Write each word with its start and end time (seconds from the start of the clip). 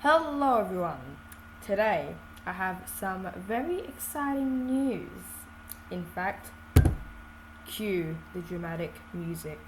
Hello 0.00 0.60
everyone! 0.60 1.16
Today 1.60 2.14
I 2.46 2.52
have 2.52 2.88
some 3.00 3.28
very 3.36 3.80
exciting 3.80 4.64
news. 4.64 5.24
In 5.90 6.04
fact, 6.04 6.52
cue 7.66 8.16
the 8.32 8.40
dramatic 8.42 8.94
music. 9.12 9.58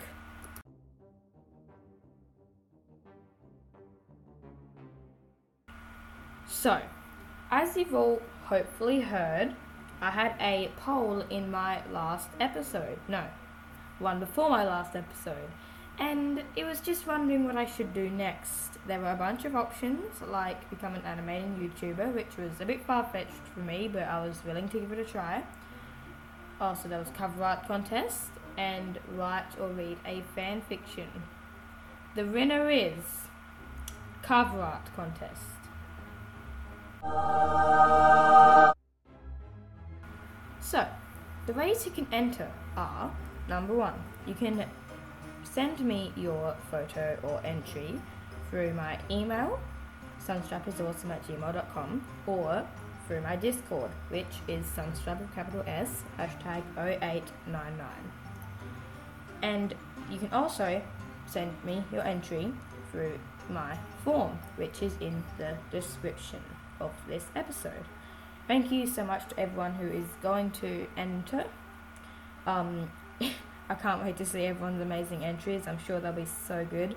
So, 6.46 6.80
as 7.50 7.76
you've 7.76 7.92
all 7.92 8.22
hopefully 8.44 9.00
heard, 9.00 9.56
I 10.00 10.12
had 10.12 10.36
a 10.38 10.70
poll 10.76 11.24
in 11.28 11.50
my 11.50 11.82
last 11.90 12.28
episode. 12.38 13.00
No, 13.08 13.24
one 13.98 14.20
before 14.20 14.48
my 14.48 14.62
last 14.62 14.94
episode. 14.94 15.50
And 16.00 16.42
it 16.56 16.64
was 16.64 16.80
just 16.80 17.06
wondering 17.06 17.44
what 17.44 17.56
I 17.56 17.66
should 17.66 17.92
do 17.92 18.08
next. 18.08 18.78
There 18.86 18.98
were 18.98 19.12
a 19.12 19.16
bunch 19.16 19.44
of 19.44 19.54
options, 19.54 20.22
like 20.26 20.68
become 20.70 20.94
an 20.94 21.02
animating 21.04 21.56
YouTuber, 21.60 22.14
which 22.14 22.38
was 22.38 22.52
a 22.58 22.64
bit 22.64 22.82
far 22.86 23.04
fetched 23.04 23.46
for 23.52 23.60
me, 23.60 23.86
but 23.86 24.04
I 24.04 24.26
was 24.26 24.42
willing 24.46 24.68
to 24.70 24.80
give 24.80 24.90
it 24.92 24.98
a 24.98 25.04
try. 25.04 25.44
Also, 26.58 26.88
there 26.88 26.98
was 26.98 27.08
cover 27.10 27.44
art 27.44 27.66
contest 27.68 28.30
and 28.56 28.98
write 29.14 29.58
or 29.60 29.68
read 29.68 29.98
a 30.06 30.22
fan 30.34 30.62
fiction. 30.62 31.08
The 32.16 32.24
winner 32.24 32.70
is 32.70 33.04
cover 34.22 34.60
art 34.60 34.88
contest. 34.96 35.42
So, 40.60 40.86
the 41.46 41.52
ways 41.52 41.84
you 41.84 41.92
can 41.92 42.06
enter 42.10 42.50
are 42.74 43.14
number 43.48 43.74
one, 43.74 44.02
you 44.26 44.34
can 44.34 44.64
send 45.44 45.80
me 45.80 46.12
your 46.16 46.56
photo 46.70 47.18
or 47.22 47.40
entry 47.44 48.00
through 48.50 48.74
my 48.74 48.98
email, 49.10 49.60
sunstrappersawesome 50.24 51.10
at 51.10 51.26
gmail.com, 51.26 52.06
or 52.26 52.66
through 53.06 53.20
my 53.22 53.36
Discord, 53.36 53.90
which 54.08 54.38
is 54.46 54.64
sunstrap 54.66 55.20
with 55.20 55.34
capital 55.34 55.64
S, 55.66 56.02
hashtag 56.18 56.62
0899. 56.76 57.88
And 59.42 59.74
you 60.10 60.18
can 60.18 60.32
also 60.32 60.82
send 61.26 61.52
me 61.64 61.82
your 61.92 62.02
entry 62.02 62.52
through 62.92 63.18
my 63.48 63.76
form, 64.04 64.38
which 64.56 64.82
is 64.82 64.96
in 65.00 65.22
the 65.38 65.56
description 65.70 66.42
of 66.80 66.92
this 67.08 67.24
episode. 67.34 67.84
Thank 68.46 68.72
you 68.72 68.86
so 68.86 69.04
much 69.04 69.28
to 69.28 69.38
everyone 69.38 69.74
who 69.74 69.86
is 69.86 70.06
going 70.22 70.50
to 70.52 70.86
enter. 70.96 71.44
Um, 72.46 72.90
I 73.70 73.74
can't 73.74 74.02
wait 74.02 74.16
to 74.16 74.26
see 74.26 74.46
everyone's 74.46 74.82
amazing 74.82 75.24
entries. 75.24 75.68
I'm 75.68 75.78
sure 75.78 76.00
they'll 76.00 76.12
be 76.12 76.26
so 76.26 76.66
good. 76.68 76.96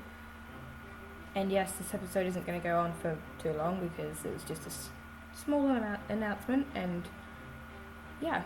And 1.36 1.52
yes, 1.52 1.72
this 1.74 1.94
episode 1.94 2.26
isn't 2.26 2.46
going 2.48 2.60
to 2.60 2.68
go 2.68 2.80
on 2.80 2.94
for 2.94 3.16
too 3.42 3.54
long 3.54 3.80
because 3.80 4.26
it 4.26 4.34
was 4.34 4.44
just 4.44 4.64
a 4.64 4.70
s- 4.70 4.90
small 5.36 5.64
annou- 5.66 6.00
announcement. 6.10 6.66
And 6.74 7.04
yeah, 8.22 8.42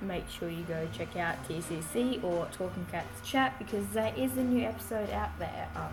make 0.00 0.28
sure 0.30 0.48
you 0.48 0.62
go 0.64 0.88
check 0.92 1.14
out 1.16 1.36
TCC 1.46 2.24
or 2.24 2.46
Talking 2.52 2.86
Cats 2.90 3.20
Chat 3.22 3.58
because 3.58 3.86
there 3.88 4.14
is 4.16 4.36
a 4.38 4.42
new 4.42 4.64
episode 4.66 5.10
out 5.10 5.38
there. 5.38 5.68
Um, 5.76 5.92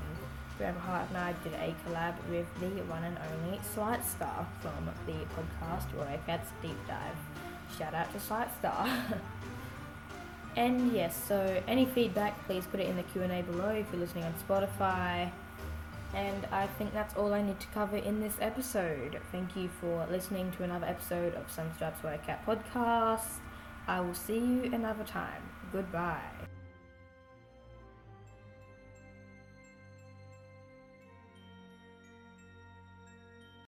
Grandma 0.58 0.80
Hart 0.80 1.10
and 1.10 1.18
I 1.18 1.34
did 1.44 1.54
a 1.56 1.76
collab 1.86 2.16
with 2.30 2.46
the 2.62 2.68
one 2.84 3.04
and 3.04 3.18
only 3.44 3.60
Slight 3.74 4.06
Star 4.06 4.48
from 4.62 4.90
the 5.06 5.14
podcast 5.36 5.94
Warrior 5.94 6.20
Cats 6.26 6.52
Deep 6.62 6.78
Dive. 6.88 7.18
Shout 7.78 7.94
out 7.94 8.14
to 8.14 8.20
Slight 8.22 8.48
Star. 8.60 8.88
And 10.56 10.92
yes, 10.94 11.20
so 11.28 11.62
any 11.68 11.86
feedback, 11.86 12.46
please 12.46 12.66
put 12.68 12.80
it 12.80 12.88
in 12.88 12.96
the 12.96 13.04
Q&A 13.04 13.42
below 13.42 13.70
if 13.70 13.88
you're 13.92 14.00
listening 14.00 14.24
on 14.24 14.34
Spotify. 14.48 15.32
And 16.14 16.46
I 16.52 16.68
think 16.68 16.94
that's 16.94 17.16
all 17.16 17.34
I 17.34 17.42
need 17.42 17.60
to 17.60 17.68
cover 17.68 17.98
in 17.98 18.20
this 18.20 18.36
episode. 18.40 19.20
Thank 19.32 19.56
you 19.56 19.70
for 19.82 20.06
listening 20.12 20.52
to 20.58 20.64
another 20.64 20.86
episode 20.86 21.34
of 21.34 21.52
Sunstrap's 21.52 22.02
Cat 22.26 22.46
podcast. 22.46 23.40
I 23.88 24.00
will 24.00 24.14
see 24.14 24.38
you 24.38 24.70
another 24.72 25.04
time. 25.04 25.42
Goodbye. 25.72 26.53